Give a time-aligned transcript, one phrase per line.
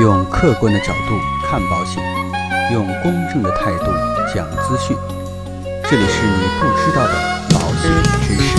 [0.00, 2.00] 用客观的角度看保险，
[2.72, 3.86] 用公正的态度
[4.32, 4.96] 讲资讯。
[5.90, 7.14] 这里是你不知道的
[7.50, 7.90] 保险
[8.22, 8.56] 知识。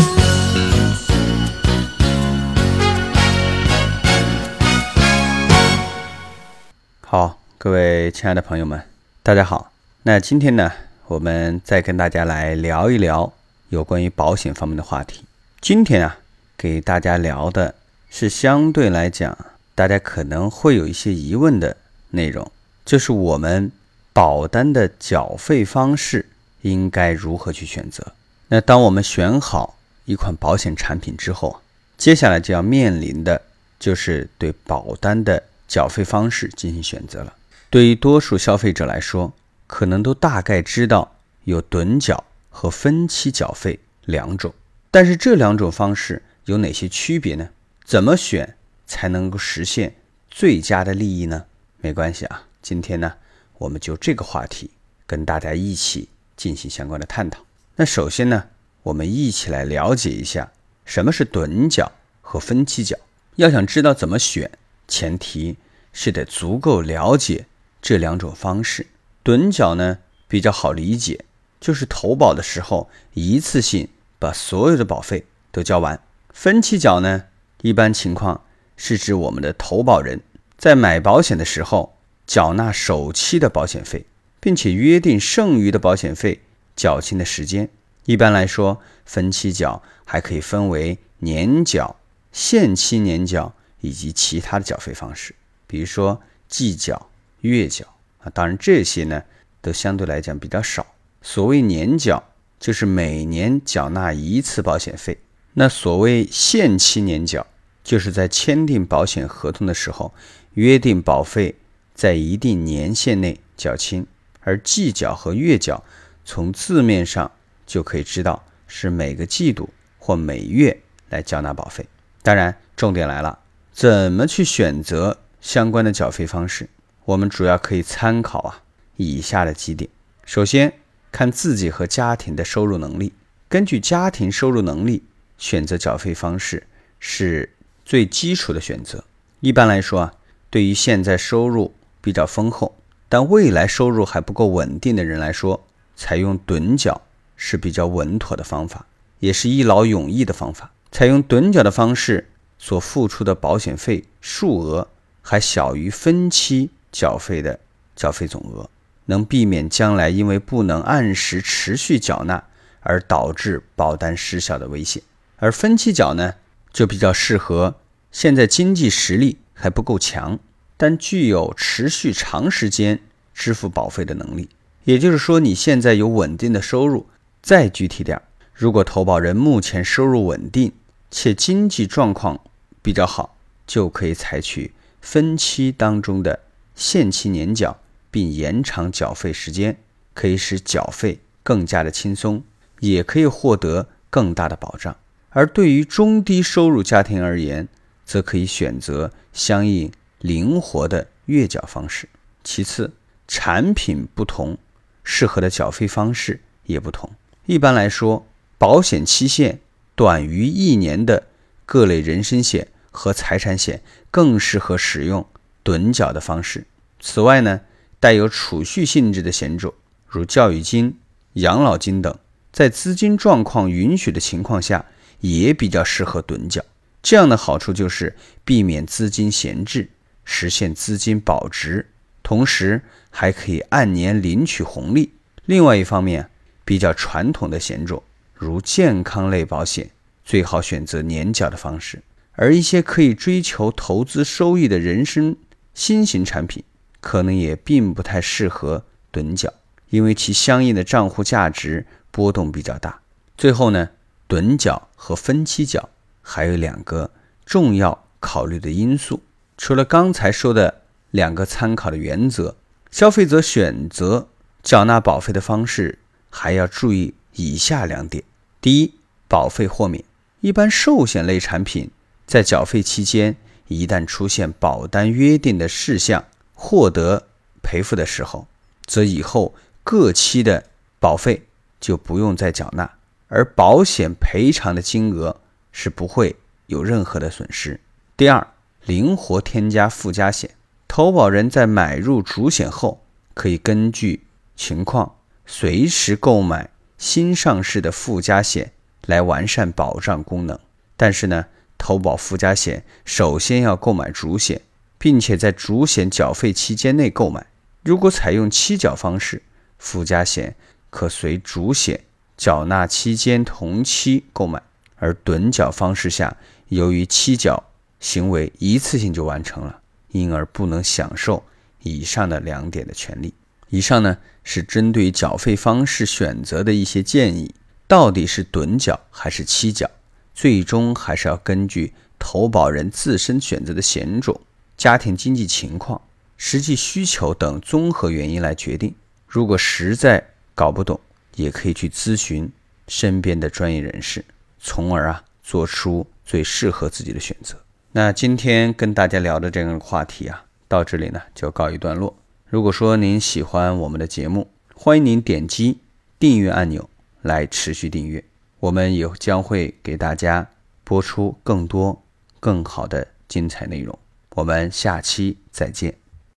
[7.08, 8.84] 好，各位亲爱的朋友们，
[9.24, 9.72] 大家好。
[10.04, 10.70] 那今天呢，
[11.08, 13.32] 我们再跟大家来聊一聊
[13.70, 15.24] 有关于保险方面的话题。
[15.62, 16.18] 今天啊，
[16.58, 17.76] 给大家聊的
[18.10, 19.38] 是相对来讲，
[19.80, 21.78] 大家可能会有一些疑问的
[22.10, 22.52] 内容，
[22.84, 23.72] 就是我们
[24.12, 26.26] 保单的缴费方式
[26.64, 28.06] 应该如何去选择。
[28.50, 31.62] 那当我们选好一款保险产品之后，
[31.98, 33.42] 接下来就要面临的
[33.80, 37.34] 就是对保单的缴费方式进行选择了。
[37.70, 39.32] 对于多数消费者来说，
[39.66, 41.16] 可能都大概知道
[41.46, 44.54] 有趸缴和分期缴费两种，
[44.92, 47.48] 但是这两种方式有哪些区别呢？
[47.86, 48.58] 怎么选
[48.90, 49.96] 才能够实现
[50.30, 51.46] 最佳的利益呢？
[51.78, 53.14] 没关系啊，今天呢，
[53.60, 54.72] 我们就这个话题
[55.06, 57.40] 跟大家一起进行相关的探讨。
[57.76, 58.46] 那首先呢，
[58.82, 60.52] 我们一起来了解一下
[60.84, 62.98] 什么是趸缴和分期缴。
[63.36, 64.50] 要想知道怎么选，
[64.88, 65.56] 前提
[65.94, 67.46] 是得足够了解
[67.82, 68.88] 这两种方式。
[69.24, 71.24] 趸缴呢比较好理解，
[71.62, 73.88] 就是投保的时候一次性
[74.18, 76.02] 把所有的保费都交完。
[76.34, 77.26] 分期缴呢，
[77.62, 78.44] 一般情况
[78.82, 80.22] 是指我们的投保人
[80.58, 84.06] 在买保险的时候缴纳首期的保险费，
[84.40, 86.40] 并且约定剩余的保险费
[86.78, 87.68] 缴清的时间。
[88.06, 91.98] 一般来说，分期缴还可以分为年缴、
[92.32, 95.36] 限期年缴以及其他的缴费方式，
[95.68, 97.10] 比如说季缴、
[97.42, 97.86] 月缴。
[98.20, 99.22] 啊，当然这些呢
[99.62, 100.86] 都相对来讲比较少。
[101.22, 102.24] 所谓年缴，
[102.60, 105.16] 就是每年缴纳一次保险费；
[105.54, 107.46] 那所谓限期年缴，
[107.90, 110.14] 就是在签订保险合同的时候
[110.54, 111.56] 约定保费
[111.96, 114.06] 在一定年限内缴清。
[114.42, 115.84] 而季缴和月缴，
[116.24, 117.32] 从字面上
[117.66, 121.84] 就可以知道是每个季度或每月来缴纳保费。
[122.22, 123.40] 当然，重点来了，
[123.74, 126.70] 怎么去选择相关的缴费方式？
[127.06, 128.62] 我们主要可以参考啊
[128.98, 129.90] 以下的几点。
[130.26, 130.72] 首先
[131.12, 133.14] 看自己和家庭的收入能力，
[133.48, 135.02] 根据家庭收入能力
[135.40, 136.68] 选择缴费方式
[137.00, 137.52] 是
[137.90, 139.04] 最基础的选择。
[139.40, 140.14] 一般来说啊，
[140.52, 142.76] 对于现在收入比较丰厚，
[143.10, 147.02] 但未来收入还不够稳定的人来说，采用趸缴
[147.36, 148.86] 是比较稳妥的方法，
[149.18, 150.72] 也是一劳永逸的方法。
[150.92, 152.30] 采用趸缴的方式
[152.60, 154.88] 所付出的保险费数额
[155.24, 156.70] 还小于分期。
[156.92, 157.60] 缴费的
[157.96, 158.70] 缴费总额
[159.06, 162.44] 能避免将来因为不能按时持续缴纳
[162.82, 165.02] 而导致保单失效的危险，
[165.38, 166.36] 而分期缴呢，
[166.72, 167.76] 就比较适合
[168.12, 170.40] 现在经济实力还不够强，
[170.78, 173.02] 但具有持续长时间
[173.34, 174.50] 支付保费的能力。
[174.86, 177.08] 也就是说，你现在有稳定的收入。
[177.42, 178.22] 再具体点，
[178.54, 180.74] 如果投保人目前收入稳定
[181.10, 182.40] 且经济状况
[182.82, 186.42] 比较好，就可以采取分期当中的。
[186.76, 187.78] 限期年缴，
[188.10, 189.78] 并延长缴费时间，
[190.14, 192.42] 可以使缴费更加的轻松，
[192.80, 194.96] 也可以获得更大的保障。
[195.30, 197.68] 而对于中低收入家庭而言，
[198.06, 202.10] 则可以选择相应灵活的月缴方式。
[202.44, 202.94] 其次，
[203.28, 204.58] 产品不同，
[205.04, 207.10] 适合的缴费方式也不同。
[207.46, 208.26] 一般来说，
[208.58, 209.60] 保险期限
[209.96, 211.28] 短于一年的
[211.66, 215.26] 各类人身险和财产险更适合使用。
[215.62, 216.66] 趸缴的方式。
[217.00, 217.62] 此外呢，
[218.00, 219.72] 带有储蓄性质的险种，
[220.08, 220.98] 如教育金、
[221.34, 222.18] 养老金等，
[222.52, 224.86] 在资金状况允许的情况下，
[225.20, 226.64] 也比较适合趸缴。
[227.02, 229.90] 这样的好处就是避免资金闲置，
[230.26, 231.88] 实现资金保值，
[232.22, 235.14] 同时还可以按年领取红利。
[235.46, 236.30] 另外一方面，
[236.66, 238.04] 比较传统的险种，
[238.34, 239.90] 如健康类保险，
[240.26, 242.02] 最好选择年缴的方式。
[242.34, 245.36] 而一些可以追求投资收益的人身
[245.74, 246.64] 新型产品
[247.02, 249.54] 可能也并不太适合趸缴，
[249.90, 253.02] 因为其相应的账户价值波动比较大。
[253.38, 253.90] 最后呢，
[254.30, 255.90] 趸缴和分期缴
[256.22, 257.12] 还有两个
[257.46, 259.22] 重要考虑的因素。
[259.58, 262.56] 除了刚才说的两个参考的原则，
[262.90, 264.30] 消费者选择
[264.64, 266.00] 缴纳保费的方式
[266.30, 268.24] 还要注意以下两点：
[268.62, 268.94] 第一，
[269.28, 270.06] 保费豁免。
[270.40, 271.92] 一般寿险类产品
[272.26, 273.36] 在缴费期间。
[273.68, 276.26] 一旦出现保单约定的事项
[276.56, 277.28] 获得
[277.62, 278.48] 赔付的时候，
[278.88, 279.54] 则以后
[279.84, 280.64] 各期的
[281.00, 281.44] 保费
[281.80, 282.92] 就不用再缴纳，
[283.30, 285.40] 而保险赔偿的金额
[285.72, 286.36] 是不会
[286.66, 287.80] 有任何的损失。
[288.18, 288.46] 第二，
[288.86, 290.52] 灵活添加附加险，
[290.88, 293.02] 投保人在买入主险后，
[293.34, 294.24] 可以根据
[294.56, 295.16] 情况
[295.46, 298.74] 随时购买新上市的附加险
[299.06, 300.60] 来完善保障功能。
[300.98, 301.46] 但是呢，
[301.78, 304.62] 投保附加险首先要购买主险，
[304.98, 307.46] 并且在主险缴费期间内购买。
[307.84, 309.42] 如果采用期缴方式，
[309.78, 310.56] 附加险
[310.90, 312.02] 可随主险
[312.40, 314.62] 缴纳期间同期购买；
[314.96, 316.38] 而趸缴方式下，
[316.70, 317.62] 由于期缴
[318.00, 319.82] 行为一次性就完成了，
[320.14, 321.44] 因而不能享受
[321.84, 323.34] 以上的两点的权利。
[323.68, 327.54] 以上呢是针对缴费方式选择的一些建议，
[327.90, 329.92] 到底是趸缴还是期缴？
[330.34, 334.40] 最终还是要根据投保人自身选择的险种、
[334.78, 336.02] 家庭经济情况、
[336.38, 338.96] 实际需求等综合原因来决定。
[339.28, 340.26] 如果实在
[340.56, 340.98] 搞不懂，
[341.44, 342.52] 也可以去咨询
[342.88, 344.24] 身边的专业人士，
[344.60, 347.56] 从而啊做出最适合自己的选择。
[347.92, 352.16] 那今天跟大家聊的这个话题啊，到这里呢就告一段落。
[352.48, 355.80] 如果说您喜欢我们的节目，欢迎您点击
[356.20, 356.90] 订阅按钮
[357.22, 358.24] 来持续订阅。
[358.60, 360.48] 我们也将会给大家
[360.84, 362.04] 播出更多、
[362.40, 363.98] 更好的精彩内容。
[364.32, 366.09] 我们下期再见。